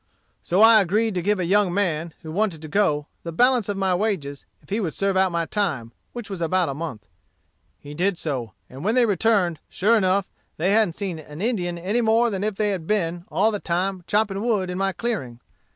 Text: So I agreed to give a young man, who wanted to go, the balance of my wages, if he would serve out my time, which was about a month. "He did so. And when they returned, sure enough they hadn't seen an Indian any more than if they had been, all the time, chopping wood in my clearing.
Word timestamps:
So 0.41 0.61
I 0.63 0.81
agreed 0.81 1.13
to 1.13 1.21
give 1.21 1.39
a 1.39 1.45
young 1.45 1.71
man, 1.71 2.15
who 2.23 2.31
wanted 2.31 2.63
to 2.63 2.67
go, 2.67 3.05
the 3.21 3.31
balance 3.31 3.69
of 3.69 3.77
my 3.77 3.93
wages, 3.93 4.47
if 4.63 4.69
he 4.69 4.79
would 4.79 4.95
serve 4.95 5.15
out 5.15 5.31
my 5.31 5.45
time, 5.45 5.91
which 6.11 6.27
was 6.27 6.41
about 6.41 6.69
a 6.69 6.73
month. 6.73 7.05
"He 7.77 7.93
did 7.93 8.17
so. 8.17 8.53
And 8.67 8.83
when 8.83 8.95
they 8.95 9.05
returned, 9.05 9.59
sure 9.69 9.95
enough 9.95 10.31
they 10.57 10.71
hadn't 10.71 10.93
seen 10.95 11.19
an 11.19 11.39
Indian 11.39 11.77
any 11.77 12.01
more 12.01 12.31
than 12.31 12.43
if 12.43 12.55
they 12.55 12.71
had 12.71 12.87
been, 12.87 13.25
all 13.29 13.51
the 13.51 13.59
time, 13.59 14.03
chopping 14.07 14.41
wood 14.41 14.71
in 14.71 14.77
my 14.79 14.91
clearing. 14.91 15.39